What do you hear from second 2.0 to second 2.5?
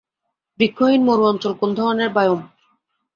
Biome?